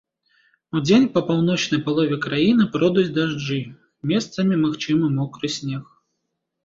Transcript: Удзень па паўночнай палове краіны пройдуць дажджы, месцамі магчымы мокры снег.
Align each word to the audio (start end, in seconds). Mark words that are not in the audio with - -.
Удзень 0.77 1.03
па 1.17 1.21
паўночнай 1.27 1.81
палове 1.89 2.17
краіны 2.25 2.63
пройдуць 2.77 3.13
дажджы, 3.17 3.59
месцамі 4.13 4.59
магчымы 4.67 5.05
мокры 5.19 5.47
снег. 5.59 5.85